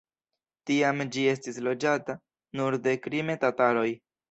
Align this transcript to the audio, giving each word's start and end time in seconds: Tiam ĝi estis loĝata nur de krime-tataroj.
Tiam 0.69 1.03
ĝi 1.17 1.25
estis 1.33 1.59
loĝata 1.67 2.17
nur 2.61 2.81
de 2.89 2.97
krime-tataroj. 3.07 3.89